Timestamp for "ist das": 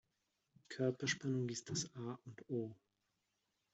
1.49-1.93